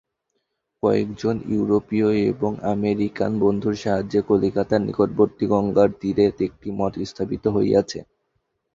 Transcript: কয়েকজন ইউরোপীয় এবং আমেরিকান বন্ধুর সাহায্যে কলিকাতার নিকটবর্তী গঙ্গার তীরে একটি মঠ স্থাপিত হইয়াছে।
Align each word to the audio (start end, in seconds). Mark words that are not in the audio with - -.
কয়েকজন 0.83 1.35
ইউরোপীয় 1.47 2.09
এবং 2.31 2.51
আমেরিকান 2.73 3.31
বন্ধুর 3.43 3.75
সাহায্যে 3.75 4.19
কলিকাতার 4.29 4.81
নিকটবর্তী 4.81 5.45
গঙ্গার 5.51 5.89
তীরে 5.99 6.25
একটি 6.39 6.69
মঠ 6.79 6.93
স্থাপিত 7.03 7.43
হইয়াছে। 7.47 7.99